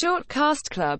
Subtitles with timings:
[0.00, 0.96] Shortcast Club